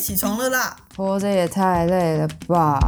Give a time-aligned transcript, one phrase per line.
[0.00, 0.74] 起床了啦！
[0.96, 2.80] 活着也太累了吧！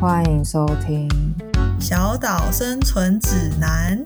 [0.00, 1.08] 欢迎收听
[1.80, 4.04] 《小岛生存指南》。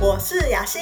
[0.00, 0.80] 我是雅欣，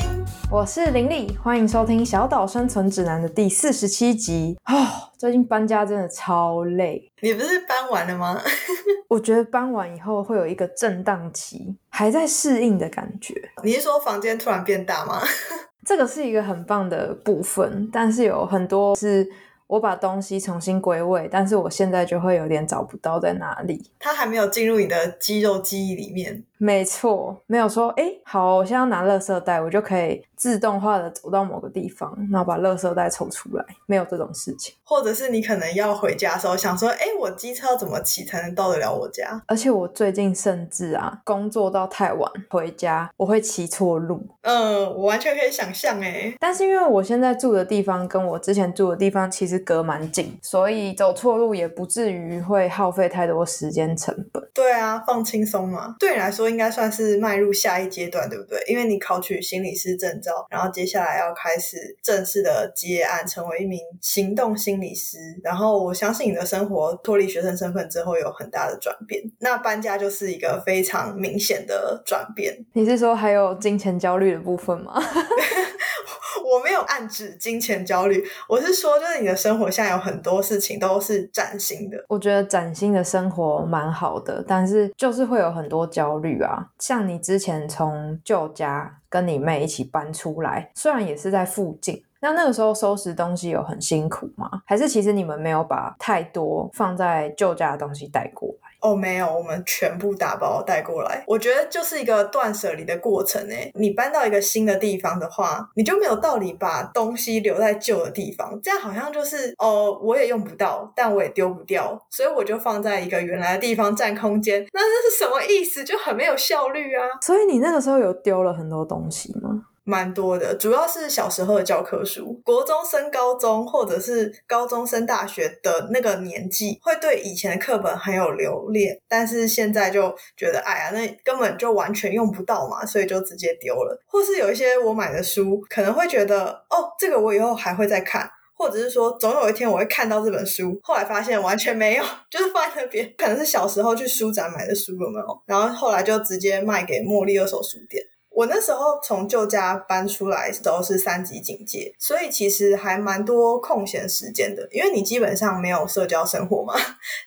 [0.51, 4.57] 我是林丽，欢迎收听《小岛生存指南》的第四十七集。
[4.67, 7.11] 哦，最近搬家真的超累。
[7.21, 8.41] 你不是搬完了吗？
[9.09, 13.35] 我觉得搬完以后会有一个震荡期，还在适应的感觉。
[13.63, 15.21] 你是说房间突然变大吗？
[15.85, 19.29] 这个是一个很棒的部分，但是有很多是。
[19.67, 23.91] 我把东西重新归位，但是我现在就会有点找不到在哪里。
[23.99, 26.45] 它还没有进入你的肌肉记忆里面。
[26.65, 34.75] 没错，没有说，哎，好，我现在要拿垃圾袋，我就可以自动化的走到某个地方，然后把垃圾袋抽出来，没有这种事情。
[34.83, 39.43] 或者是你可能要回家的时候，想说，哎，我机车怎么骑才能到得了我家？
[39.47, 44.27] 而且我最近甚至啊，工作到太晚回家，我会骑错路。
[44.41, 46.35] 嗯，我完全可以想象，哎。
[46.41, 54.43] 但是因为我现在住的地方跟我之前住的地方其实隔蛮近，所以走错路也不至于会耗费太多时间成本。
[54.55, 56.54] 对啊，放轻松嘛，对你来说。
[56.55, 58.63] 应该算是迈入下一阶段，对不对？
[58.69, 65.19] 因为你考取心理师证照，然后接下来要开始正式的接案，成为一名行动心理师。
[65.43, 69.21] 然后我相信你的生活脱离学生身份之后有很大的转变。
[69.41, 72.65] 那搬家就是一个非常明显的转变。
[72.75, 74.95] 你是说还有金钱焦虑的部分吗？
[76.45, 81.97] 我没有暗指金钱焦虑，我是说，就是你的生活现在有很多事情都是崭新的。
[82.07, 86.67] 我觉得崭新的生活蛮好的，但是就是会有很多焦虑啊。
[86.79, 94.51] 像你之前从旧家跟你妹一起搬出来，虽然也是在附近，那那个时候收拾东西有很辛苦吗？
[94.67, 98.55] 还是其实你们没有把太多放在旧家的东西带过？
[98.85, 101.25] 哦，没有，我们全部打包带过来。
[101.27, 103.73] 我觉得就是一个断舍离的过程诶。
[103.75, 114.63] 你搬到一个新的地方的话，你就没有道理把东西留在旧的地方，这样好像就是哦，我也用不到，但我也丢不掉，所以我就放在一个原来的地方占空间。
[114.75, 115.83] 那这是什么意思？
[115.83, 117.07] 就很没有效率啊！
[117.23, 119.65] 所以你那个时候有丢了很多东西吗？
[119.85, 134.03] 蛮多的，主要是小时候的教科书，国中升高中或者是高中升大学的那个年纪，会对以前的课本很有留恋，但是现在就觉得，哎呀，那根本就完全用不到嘛，所以就直接丢了。
[134.07, 145.43] 或是有一些我买的书，可能会觉得，哦，这个我以后还会再看， 或者是说，总有一天我会看到这本书，后来发现完全没有， 就是放在那边， 可能是小时候去书展买的书有没有？
[145.45, 148.03] 然后后来就直接卖给茉莉二手书店。
[148.35, 156.75] 我那时候从旧家搬出来都是三级警戒，所以其实还蛮多空闲时间的，因为你基本上没有社交生活嘛，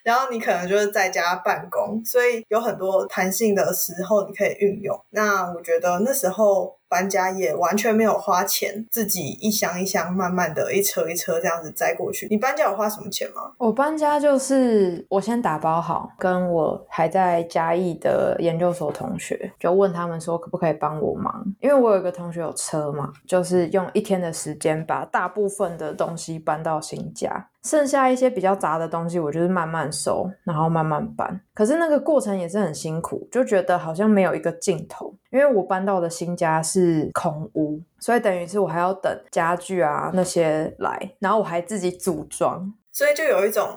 [0.04, 4.96] 然后你可能就是在家办公，所以有很多弹性的时候你可以运用。
[5.10, 6.77] 那我觉得那时候。
[6.88, 12.26] 搬家也完全没有花钱，自己一箱一箱慢慢的一车一车这样子载过去。
[12.30, 13.52] 你搬家有花什么钱吗？
[13.58, 27.48] 我搬家就是我先打包好，跟我还在嘉义的研究所同学就问他们说可不可以帮我忙，因为我有一个同学有车嘛，就是用一天的时间把大部分的东西搬到新家。
[27.68, 31.38] 剩下一些比较杂的东西，我就是慢慢收，然后慢慢搬。
[31.52, 35.14] 可是那个过程也是很辛苦，就觉得好像没有一个尽头。
[35.30, 43.68] 因为我搬到的新家是空屋，所以等于是我还要等家具啊那些来，然后我还自己组装，所以就有一种。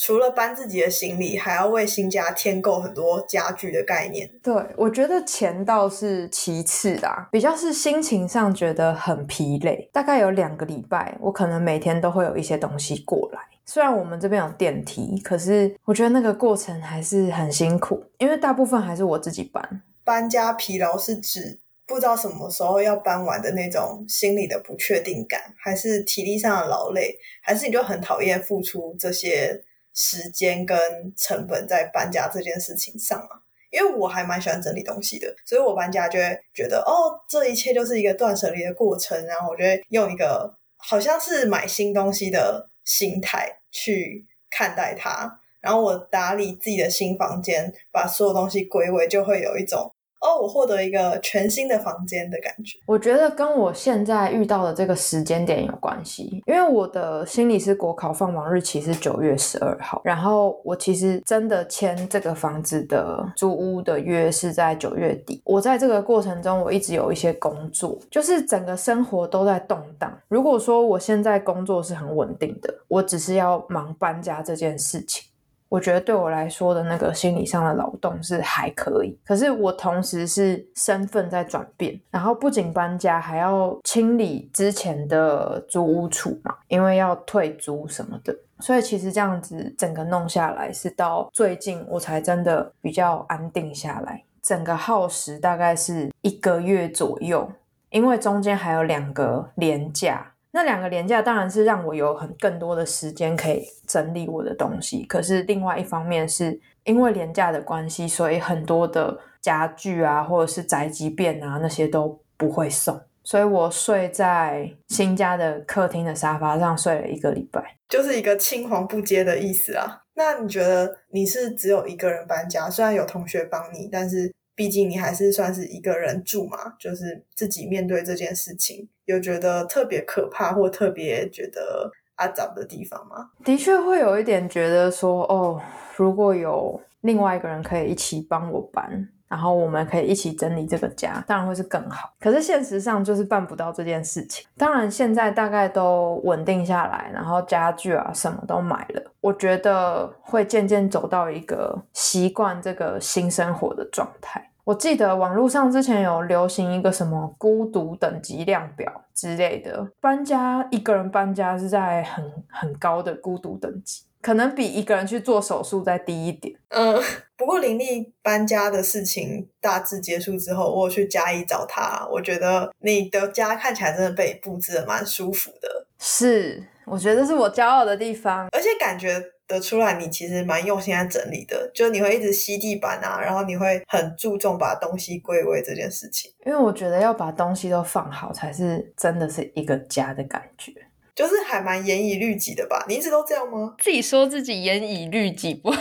[0.00, 4.30] 除了搬自己的行李，还要为新家添购很多家具的概念。
[4.40, 9.90] 对，我觉得钱倒是其次啦，比较是心情上觉得很疲累。
[9.92, 13.40] 大概有两个礼拜，我可能每天都会有一些东西过来。
[13.66, 19.82] 虽然我们这边有电梯，可是我觉得那个过程还是很辛苦，因为大部分还是我自己搬。
[20.04, 21.58] 搬家疲劳是指
[21.88, 29.60] 不知道什么时候要搬完的那种心理的不确定感，还是体力上的劳累，还是你就很讨厌付出这些？
[30.00, 33.40] 时间跟成本在搬家这件事情上嘛，
[33.72, 52.78] 因为我还蛮喜欢整理东西的，所以我搬家就会觉得哦，这一切就是一个断舍离的过程，然后我就会用一个好像是买新东西的心态去看待它，然后我打理自己的新房间，把所有东西归位，就会有一种哦，我获得一个全新的房间的感觉。
[52.86, 65.40] 我觉得跟我现在遇到的这个时间点有关系，因为我的心理师国考放榜日期是九月十二号，然后我其实真的签这个房子的租屋的约是在九月底。
[65.44, 70.12] 我在这个过程中，我一直有一些工作，就是整个生活都在动荡。
[70.28, 75.27] 如果说我现在工作是很稳定的，我只是要忙搬家这件事情。
[75.68, 97.50] 我觉得对我来说的那个心理上的劳动是还可以，可是我同时是身份在转变，然后不仅搬家，还要清理之前的租屋处嘛，因为要退租什么的，所以其实这样子整个弄下来，是到最近我才真的比较安定下来，整个耗时大概是一个月左右，
[97.90, 100.32] 因为中间还有两个年假。
[100.50, 120.02] 那两个廉价当然是让我有很更多的时间可以整理我的东西，可是另外一方面是因为廉价的关系，所以很多的家具啊或者是宅急便啊那些都不会送，所以我睡在新家的客厅的沙发上睡了一个礼拜，就是一个青黄不接的意思啊。
[120.14, 128.88] 那你觉得你是只有一个人搬家，虽然有同学帮你，但是毕竟你还是算是一个人住嘛，就是自己面对这件事情。
[129.08, 133.30] 有觉得特别可怕或特别觉得阿杂的地方吗？
[133.42, 135.58] 的确会有一点觉得说，哦，
[135.96, 142.12] 如果有另外一个人可以一起帮我搬，然后我们可以一起整理这个家，当然会是更好。
[142.20, 144.46] 可是现实上就是办不到这件事情。
[144.58, 154.50] 当然现在大概都稳定下来，然后家具啊什么都买了，我觉得会渐渐走到一个习惯这个新生活的状态。
[154.68, 166.54] 我记得网络上之前有流行一个什么孤独等级量表之类的，搬家一个人搬家是在很很高的孤独等级，可能比一个人去做手术再低一点。
[166.68, 167.02] 嗯，
[167.34, 175.86] 不过林立搬家的事情大致结束之后，我去嘉义找他，我觉得你的家看起来真的被布置的蛮舒服的。
[175.98, 179.32] 是，我觉得是我骄傲的地方，而且感觉。
[179.48, 186.30] 得出来，你其实蛮用心在整理的，就你会一直吸地板啊，然后你会很注重把东西归位这件事情。
[186.44, 190.72] 因为我觉得要把东西都放好，才是真的是一个家的感觉，
[191.14, 192.84] 就是还蛮严以律己的吧？
[192.86, 193.74] 你一直都这样吗？
[193.78, 195.72] 自己说自己严以律己，不，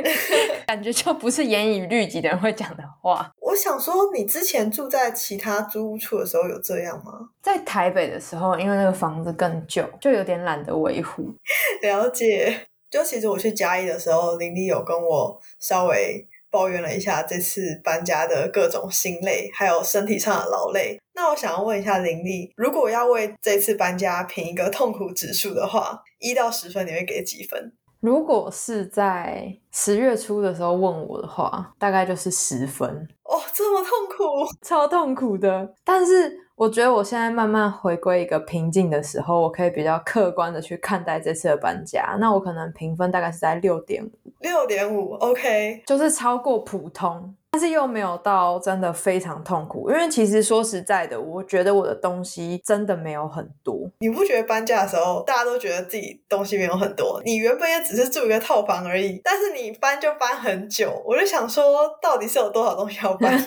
[0.66, 3.32] 感觉就不是严以律己的人会讲的话。
[3.40, 7.30] 我想说，你之前住在其他租屋处的时候有这样吗？
[7.42, 11.34] 在台北的时候，因为那个房子更旧，就有点懒得维护。
[11.80, 12.66] 了解。
[12.90, 21.00] 就其实我去嘉义的时候，林丽有跟我稍微抱怨了一下这次搬家的各种心累，还有身体上的劳累。
[21.14, 27.72] 那我想要问一下林丽，如果要为这次搬家评一个痛苦指数的话，一到十分，你会给几分？
[28.00, 32.88] 如果是在十月初的时候问我的话，大概就是十分。
[33.24, 34.24] 哦，这么痛苦，
[34.62, 35.74] 超痛苦的。
[35.84, 36.45] 但是。
[36.56, 42.16] 我觉得我现在慢慢回归一个平静的时候，我可以比较客观的去看待这次的搬家。
[42.18, 44.10] 那我可能评分大概是在六点五，
[44.40, 49.90] 六点五，OK，就是超过普通，但是又没有到真的非常痛苦。
[49.90, 53.90] 因为其实说实在的，我觉得我的东西真的没有很多。
[53.98, 57.20] 你不觉得搬家的时候，大家都觉得自己东西没有很多？
[57.22, 61.02] 你原本也只是住一个套房而已，但是你搬就搬很久。
[61.04, 63.38] 我就想说，到底是有多少东西要搬？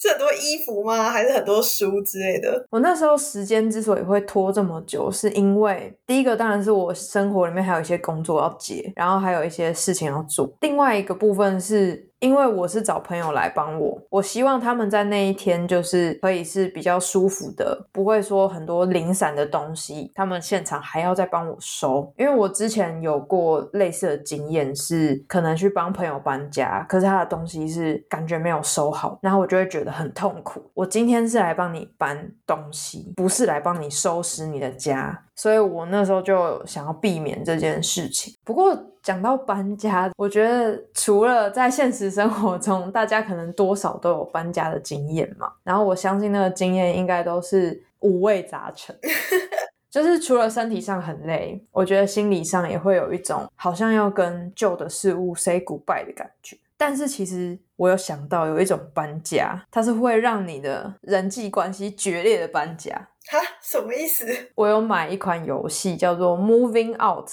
[0.00, 1.10] 是很多衣服吗？
[1.10, 2.66] 还是很多书之类的？
[2.70, 10.50] 我那时候时间之所以会拖这么久，是因为第一个当然是我生活里面还有一些工作要接，然后还有一些事情要做。
[10.62, 12.09] 另外一个部分是。
[12.20, 22.12] 因为我是找朋友来帮我，我希望他们在那一天就是可以是比较舒服的，不会说很多零散的东西，他们现场还要再帮我收。
[22.18, 30.70] 因为我之前有过类似的经验，是可能去帮朋友搬家，可是他的东西是感觉没有收好，然后我就会觉得很痛苦。
[30.74, 35.24] 我今天是来帮你搬东西，不是来帮你收拾你的家。
[35.40, 38.34] 所以我那时候就想要避免这件事情。
[38.44, 45.50] 不过讲到搬家，我觉得除了在现实生活中，大家可能多少都有搬家的经验嘛。
[45.64, 48.94] 然后我相信那个经验应该都是五味杂陈，
[49.90, 56.54] 就是除了身体上很累，我觉得心理上也会有一种好像要跟旧的事物 say goodbye 的感觉。
[56.76, 63.08] 但是其实我有想到有一种搬家，它是会让你的人际关系决裂的搬家。
[63.28, 64.26] 哈，什么意思？
[64.56, 67.28] 我有买一款游戏叫做《Moving Out》，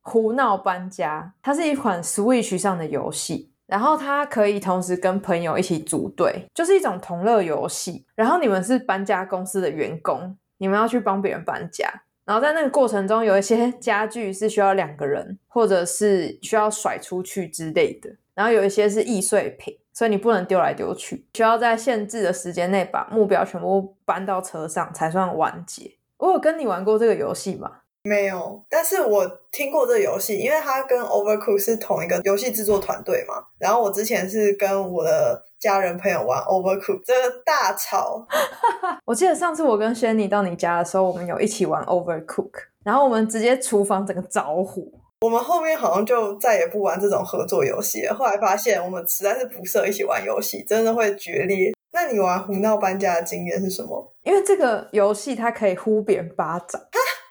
[0.00, 1.34] 胡闹搬家。
[1.42, 8.06] 它是一款 Switch 上的游戏，然后它可以同时跟朋友一起组队，就是一种同乐游戏。
[8.14, 11.92] 然后你们是搬家公司的员工，你们要去帮别人搬家。
[12.24, 18.08] 然后在那个过程中，有一些 家具是需要两个人，或者是需要甩出去之类的。
[18.34, 19.76] 然后有一些是易碎品。
[19.92, 25.90] 所以你不能丢来丢去，需要在限制的时间内把目标全部搬到车上才算完结。
[26.18, 27.70] 我有跟你玩过这个游戏吗？
[28.04, 33.34] 没有，但是我听过这个游戏，因为它跟 Overcook 是同一个游戏制作团队嘛。
[33.58, 38.26] 然后我之前是跟我的家人朋友玩 Overcook，这个大吵。
[39.06, 42.50] 我记得上次我跟轩尼到你家的时候，我们有一起玩 Overcook，
[42.82, 44.82] 然后我们直接厨房整个着火。
[45.22, 48.12] 我们后面好像就再也不玩这种合作游戏了。
[48.12, 51.72] 后来发现我们实在是不适合一起玩游戏，真的会决裂。
[51.92, 54.12] 那你玩胡闹搬家的经验是什么？
[54.24, 56.82] 因为这个游戏它可以呼别人巴掌。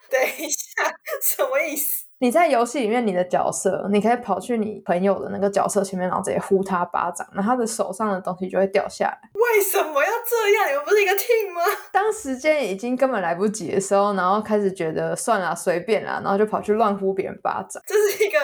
[0.10, 0.90] 等一下，
[1.22, 2.01] 什么意思？
[2.22, 9.18] 你在游戏里面，你的角色，你可以跑去你朋友的那个角色前面，然后直接呼他巴掌，那他的手上的东西就会掉下来。
[9.34, 10.70] 为什么要这样？
[10.70, 11.64] 你们不是一个 team 吗？
[11.92, 17.82] 当时间已经根本来不及的时候，然后开始觉得算了，随便啦，然后就跑去乱呼别人巴掌。
[17.88, 18.38] 这是一个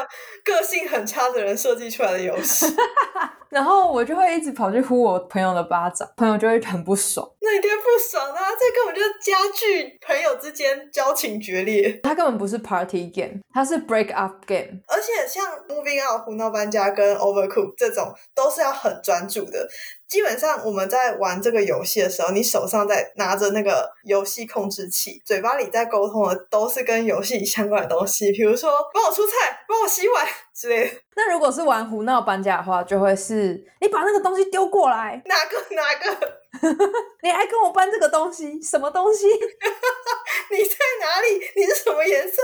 [0.43, 2.65] 个性很差的人设计出来的游戏。
[3.50, 7.25] 然后我就会一直跑去呼我朋友的巴掌，朋友就会很不爽。
[7.39, 8.41] 那一定不爽啊！
[8.60, 11.98] 这根本就是加剧朋友之间交情决裂。
[12.03, 14.81] 他根本不是 party game，它是 break up game。
[14.88, 19.67] 而且像 moving out、胡闹搬家跟 overcook 这种，都是要很专注的。
[20.07, 30.95] 基本上我们在玩这个游戏的时候，你手上在拿着那个游戏控制器，嘴巴里在沟通的都是跟游戏相关的东西，比如说帮我出菜、帮我洗碗之类的。
[31.15, 36.37] 那如果是玩胡闹搬家的话，就会是你把那个东西丢过来，哪个哪个？
[37.21, 38.59] 你还跟我搬这个东西？
[38.61, 39.27] 什么东西？
[40.49, 41.39] 你在哪里？
[41.55, 42.37] 你是什么颜色？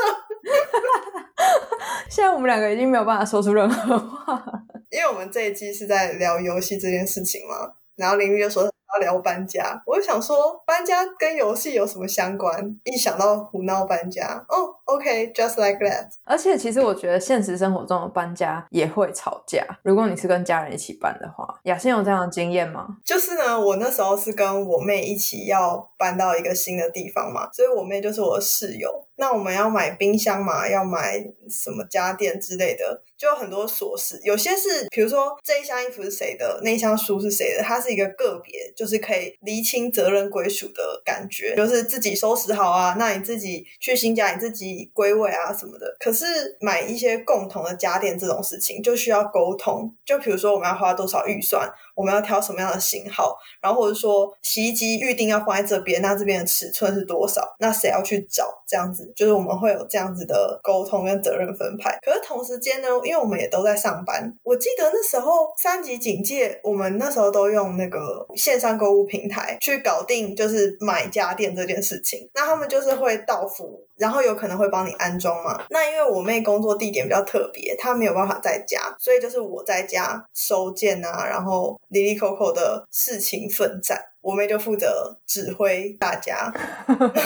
[2.10, 4.43] 现在我们两个已经没有办法说出任何话，
[4.94, 7.74] 因为我们这一季是在聊游戏这件事情嘛。
[7.96, 12.80] 然后林玉就说要聊搬家，我就想说搬家跟游戏有什么相关？
[12.84, 16.10] 一想到胡闹搬家，哦，OK，just like that。
[16.24, 19.66] 而且其实我觉得现实生活中的搬家也会吵架。
[19.84, 22.88] 如果你是跟家人一起搬的话，雅欣有这样的经验吗？
[23.04, 29.08] 就是呢，我那时候是跟我妹一起要搬到一个新的地方嘛，所以我妹就是我的室友。
[29.16, 34.20] 那我们要买冰箱嘛，要买什么家电之类的，就有很多琐事。
[34.24, 45.96] 有些是，比如说这一箱衣服是谁的，那一箱书是谁的，它是一个个别，就是可以厘清责任归属的感觉，就是自己收拾好啊，那你自己去新家，你自己归位啊什么的。
[46.00, 46.25] 可是
[46.60, 49.94] 买一些共同的家电这种事情，就需要沟通。
[50.06, 51.72] 就比如说我们要花多少预算。
[51.96, 57.56] 我们要挑什么样的型号，然后或者说洗衣机预定要放在这边，那这边的尺寸是多少？
[57.60, 58.52] 那谁要去找？
[58.68, 61.96] 这样子就是我们会有这样子的沟通跟责任分派。
[62.04, 72.28] 可是同时间呢，因为我们也都在上班，我记得那时候三级警戒，我们那时候都用那个线上购物平台去搞定，就是买家电这件事情。
[72.34, 73.86] 那他们就是会到付。
[74.03, 75.63] 然后有可能会帮你安装嘛？
[75.69, 86.53] 那因为我妹工作地点比较特别，她没有办法在家，所以就是我在家收件啊，然后里里口口的事情奋战，我妹就负责指挥大家。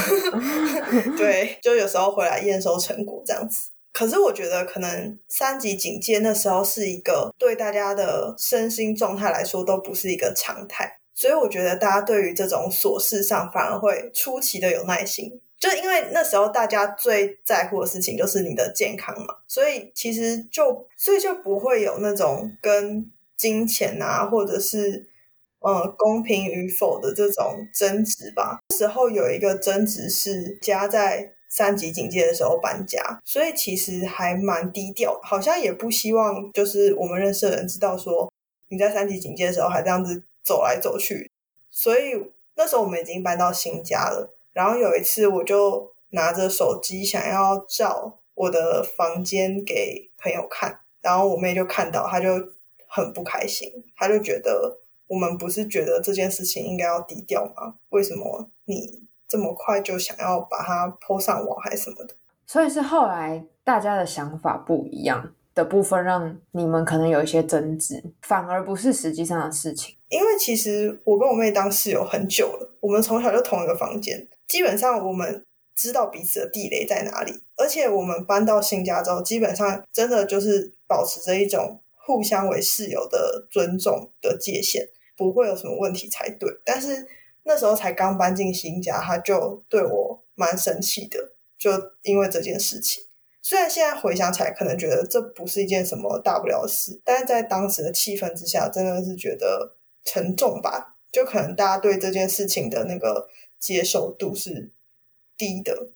[1.18, 3.70] 对，就有时候回来验收成果这样子。
[3.92, 15.42] 可是我觉得可能三级警戒那时候是一个对大家的身心状态来说都不是一个常态，所以我觉得大家对于这种琐事上反而会出奇的有耐心。
[15.60, 25.10] 就因为那时候大家最在乎的事情就是你的健康嘛，所以其实就所以就不会有那种跟金钱啊，或者是
[25.60, 28.60] 呃公平与否的这种争执吧。
[28.70, 38.32] 那时候有一个争执是加在三级警戒的时候搬家，所以其实还蛮低调，好像也不希望就是我们认识的人知道说
[38.70, 41.32] 你在三级警戒的时候还这样子走来走去。
[41.72, 42.14] 所以
[42.56, 44.37] 那时候我们已经搬到新家了。
[44.58, 52.30] 然后有一次，我就拿着手机想要照我的房间给朋友看，然后我妹就看到，她就
[52.88, 57.76] 很不开心，她就觉得我们不是觉得这件事情应该要低调吗？
[57.90, 62.16] 为什么你这么快就想要把它抛上网还是什么的？
[62.48, 69.96] 所以是后来大家的想法不一样的部分，让你们可能有一些争执，反而不是实际上的事情。
[70.10, 74.28] 因为其实我跟我妹当室友很久了，我们从小就同一个房间。
[74.48, 75.44] 基本上我们
[75.76, 84.88] 知道彼此的地雷在哪里，而且我们搬到新家之后，基本上真的就是保持着一种互相为室友的尊重的界限，
[85.18, 86.50] 不会有什么问题才对。
[86.64, 87.08] 但是
[87.44, 91.72] 那时候才刚搬进新家，他就对我蛮生气的，就
[92.04, 93.04] 因为这件事情。
[93.48, 100.96] 虽然现在回想起来，可能觉得这不是一件什么大不了的事，但是在当时的气氛之下，真的是觉得沉重吧。
[101.12, 103.30] 就可能大家对这件事情的那个。
[103.60, 104.72] 接受度是
[105.36, 105.90] 低的，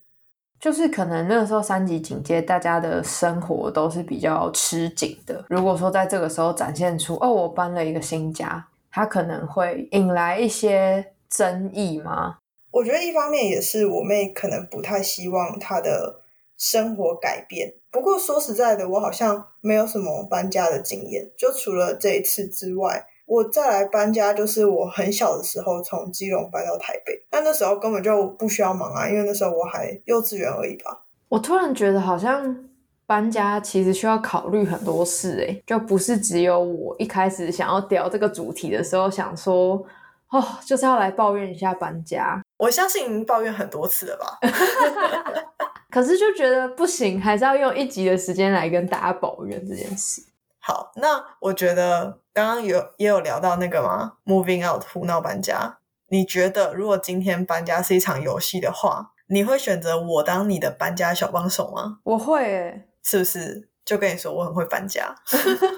[0.60, 5.46] 就是可能那个时候三级警戒，大家的生活都是比较吃紧的。
[5.48, 12.40] 如果说在这个时候展现出哦，我搬了一个新家，它可能会引来一些争议吗？
[12.72, 16.21] 我觉得一方面也是我妹可能不太希望她的
[16.62, 17.74] 生活改变。
[17.90, 23.04] 不过说实在的，我好像没有什么搬家的经验，就除了这一次之外。
[23.26, 31.06] 我再来搬家，就是我很小的时候从基隆搬到台北，但那时候根本就不需要忙啊，因为那时候我还幼稚园而已吧。
[31.30, 32.70] 我突然觉得好像
[33.08, 39.82] 搬家其实需要考虑很多事，诶就不是只有我一开始想要聊这个主题的时候想说，
[40.30, 42.44] 哦，就是要来抱怨一下搬家。
[42.58, 44.40] 我相信您抱怨很多次了吧？
[45.92, 50.24] 可是就觉得不行，还是要用一集的时间来跟大家抱怨这件事。
[50.60, 55.80] 好，那我觉得刚刚有也有聊到那个吗？Moving out，胡闹搬家。
[56.10, 62.00] 你觉得如果今天搬家是一场游戏的话，你会选择我当你的搬家小帮手吗？
[62.04, 63.70] 我会，诶是不是？
[63.84, 65.16] 就跟你说我很会搬家。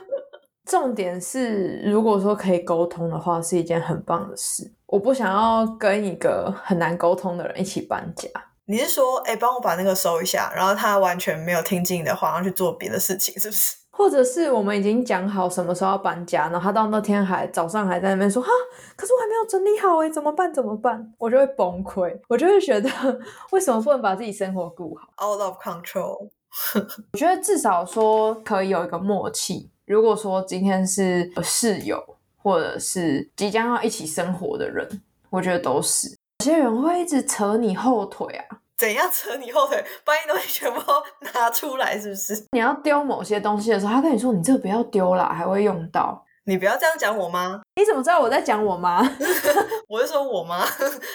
[0.66, 4.72] 重点是，如果说可以沟通的话，是一件很棒的事。
[4.88, 8.30] 我不想要跟一个很难沟通的人一起搬家。
[8.74, 13.76] 你是说，哎，帮我把那个收一下，然后他完全没有听进你的话，然后去做别的事情，是不是？
[13.96, 18.50] 或者是我们已经讲好什么时候要搬家，然后他到那天还早上还在那边说哈，
[18.96, 20.52] 可是我还没有整理好哎，怎么办？
[20.52, 21.14] 怎么办？
[21.20, 22.90] 我就会崩溃，我就会觉得
[23.52, 26.30] 为什么不能把自己生活顾好？Out of control。
[27.14, 29.70] 我觉得至少说可以有一个默契。
[29.86, 32.04] 如果说今天是室友，
[32.42, 35.00] 或者是即将要一起生活的人，
[35.30, 38.58] 我觉得都是有些人会一直扯你后腿啊。
[38.84, 41.02] 怎样扯你后腿，把你东西全部都
[41.34, 42.46] 拿出来，是不是？
[42.52, 47.62] 你要丢某些东西的时候，他跟你说：“你这个不要丢了，还会用到。”你不要这样讲我妈。
[47.78, 49.02] 你怎么知道我在讲我妈？
[49.88, 50.66] 我是说我妈，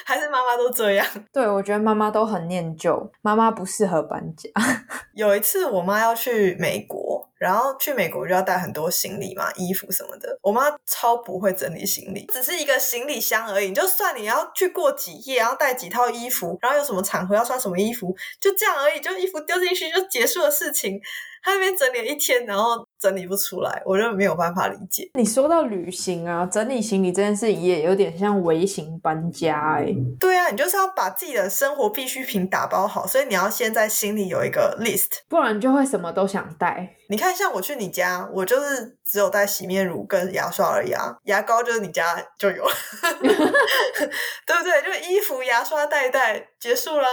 [0.06, 1.06] 还是妈妈都这样？
[1.30, 4.48] 对，我觉得妈妈都很念旧，妈妈不适合搬家。
[5.12, 7.07] 有一次，我妈要去美国。
[7.38, 10.38] 然后去美国就要带很多行李嘛，衣服什么的。
[10.42, 13.72] 我妈超不会整理行李，只是一个行李箱而已。
[13.72, 19.00] 就算你要去过几夜，然后带几套衣服，然后有什么场合要穿什么衣服，就这样而已。
[19.00, 21.00] 就衣服丢进去就结束的事情。
[21.48, 25.10] 他那边整理了一天，然后整理不出来，我就没有办法理解。
[25.14, 29.86] 你说到旅行啊，整理行李这件事情也有点像微型搬家哎。
[30.20, 36.94] 对啊，你就是要把自己的生活必需品打包好，所以你要先在心里有一个 list，不然就会什么都想带。
[37.08, 42.62] 你看，像我去你家，我就是只有带洗面乳跟牙刷而已啊，牙膏就是你家就有，
[43.22, 43.28] 对
[44.56, 44.82] 不对？
[44.82, 47.08] 就衣服、牙刷带一带，结束了。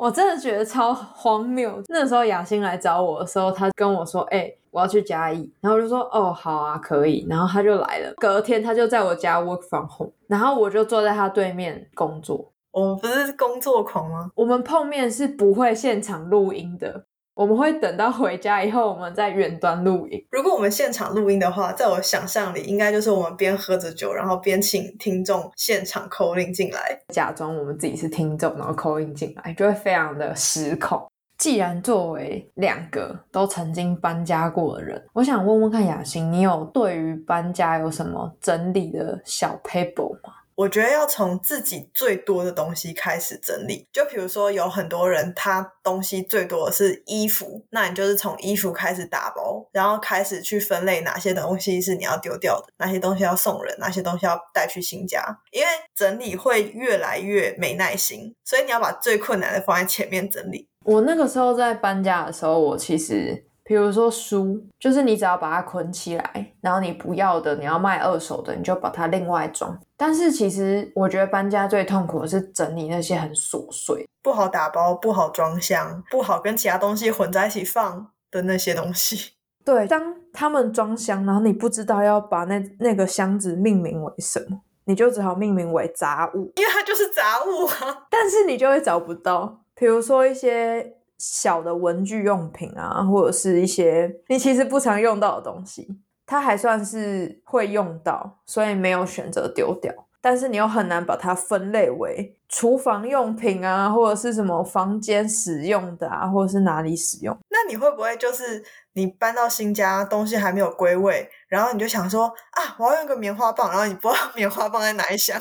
[0.00, 1.78] 我真的觉得超荒谬。
[1.88, 8.10] 那时候雅欣来找我的时候，他跟我说：“哎，我要去嘉义。”然后我就说：“哦，好啊，可以。”然后他就来了。
[8.16, 12.50] 隔天他就在我家 work from home，然后我就坐在他对面工作。
[12.70, 14.30] 我们不是工作狂吗？
[14.36, 17.04] 我们碰面是不会现场录音的。
[17.34, 20.18] 我们会等到回家以后，我们在远端录音。
[20.30, 31.02] 如果我们现场录音的话，在我想象里，应该就是我们边喝着酒，然后边请听众现场扣音进来，假装我们自己是听众，然后扣音进来，就会非常的失控。
[31.38, 40.34] 既然作为两个都曾经搬家过的人，我想问问看雅欣，你有对于搬家有什么整理的小 paper 吗？
[40.60, 60.68] 我觉得要从自己最多的东西开始整理，就比如说有很多人他东西最多的是衣服，那你就是从衣服开始打包，然后开始去分类哪些东西是你要丢掉的，哪些东西要送人，哪些东西要带去新家，因为整理会越来越没耐心，所以你要把最困难的放在前面整理。
[60.84, 63.46] 我那个时候在搬家的时候，我其实。
[63.70, 69.78] 比如说书，就是你只要把它捆起来，然后你不要的，你要卖二手的，你就把它另外装。
[69.96, 79.34] 但是其实我觉得搬家最痛苦的是整理那些很琐碎、不好打包、不好装箱、不好跟其他东西混在一起放的那些东西。
[79.64, 88.06] 对，当他们装箱，然后你不知道要把那那个箱子命名为什么，你就只好命名为杂物，因为它就是杂物啊。
[88.10, 90.96] 但是你就会找不到，比如说一些。
[91.20, 95.86] 小的文具用品啊，或者是一些你其实不常用到的东西，
[96.24, 99.92] 它还算是会用到，所以没有选择丢掉。
[100.22, 107.34] 但是你又很难把它分类为厨房用品啊，或者是什么房间使用的啊，或者是哪里使用？
[107.48, 115.40] 那你会不会就是你搬到新家，东西还没有归位，然后你就想说啊，我要用个棉花棒，然后你不知道 棉花棒在哪一箱？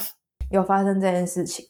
[0.50, 1.69] 有发生这件事情。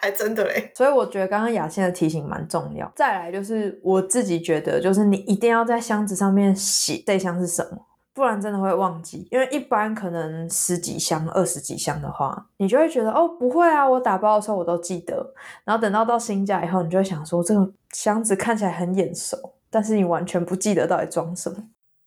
[0.00, 2.90] 还真的嘞，所以我觉得刚刚雅欣的提醒蛮重要。
[2.94, 9.26] 再来就是我自己觉得，就是你一定要在箱子上面写这箱是什么，不然真的会忘记。
[9.30, 15.34] 因为一般可能十几箱、二十几箱的话，你就会觉得哦，不会啊，我打包的时候我都记得。
[15.64, 19.36] 然后等到到新家以后，你就会想说，这个箱子看起来很眼熟，
[19.70, 21.56] 但是你完全不记得到底装什么。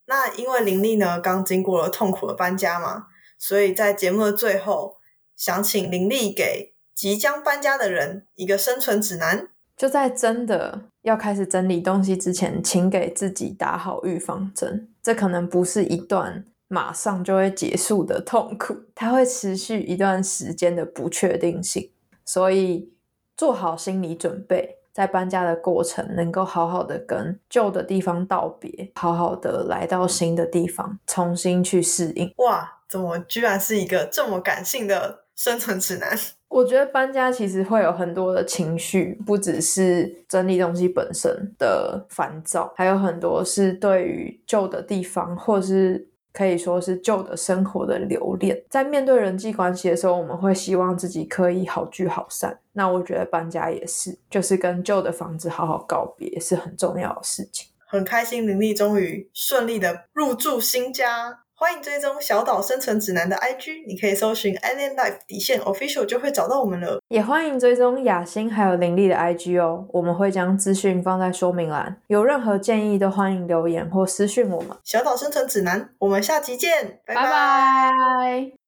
[0.07, 4.97] 那因为林丽呢刚经过了痛苦的搬家嘛，所以在节目的最后，
[5.37, 6.70] 想请林丽给
[7.01, 9.47] 即将搬家的人一个生存指南。
[9.75, 14.87] 就在真的要开始整理东西之前，请给自己打好预防针。
[15.01, 21.89] 这可能不是一段马上就会结束的痛苦，它会持续一段时间的不确定性。
[22.23, 22.93] 所以
[23.35, 32.31] 做好心理准备，在搬家的过程能够好好的跟旧的地方道别，好好的来到新的地方，重新去适应。
[32.37, 36.15] 哇，怎么居然是一个这么感性的生存指南？
[36.51, 48.61] 我觉得搬家其实会有很多的情绪，不只是整理东西本身的烦躁，还有很多是对于旧的地方，或是可以说是旧的生活的留恋。
[48.69, 52.59] 在面对人际关系的时候，我们会希望自己可以好聚好散。
[52.73, 57.69] 那我觉得搬家也是，就是跟旧的房子好好告别，是很重要的事情。
[57.87, 61.39] 很开心，林丽终于顺利的入住新家。
[61.61, 66.99] 欢迎追踪小岛生存指南的 IG，你可以搜寻 Alien Life 底线 Official 就会找到我们了。
[67.09, 71.95] 也欢迎追踪雅欣还有林立的 IG 哦，我们会将资讯放在说明栏。
[72.07, 74.75] 有任何建议都欢迎留言或私讯我们。
[74.83, 78.60] 小岛生存指南，我们下集见，拜拜拜。